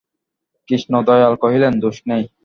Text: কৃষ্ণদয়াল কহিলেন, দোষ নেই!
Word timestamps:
কৃষ্ণদয়াল 0.69 1.33
কহিলেন, 1.43 1.73
দোষ 1.83 1.97
নেই! 2.07 2.23